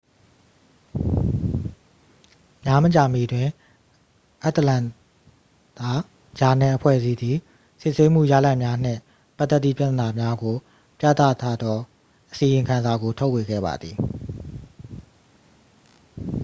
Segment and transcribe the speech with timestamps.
[2.65, 3.47] များမကြာမီတွင်
[4.43, 5.93] အတ္တလန္တာ
[6.39, 7.37] ဂျာနယ်-အဖွဲ့အစည်းသည်
[7.81, 8.99] စစ်ဆေးမှုရလဒ်များနှင့်
[9.37, 10.55] ပတ်သက်သည့်ပြဿနာများကို
[10.99, 11.77] ပြသထားသော
[12.31, 13.95] အစီရင်ခံစာကို ထုတ်ဝေခဲ့ပါသည်